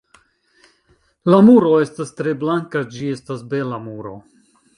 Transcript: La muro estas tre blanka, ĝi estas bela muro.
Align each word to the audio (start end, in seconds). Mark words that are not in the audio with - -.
La 1.31 1.41
muro 1.49 1.73
estas 1.83 2.15
tre 2.21 2.33
blanka, 2.45 2.83
ĝi 2.97 3.11
estas 3.19 3.45
bela 3.53 3.81
muro. 3.89 4.17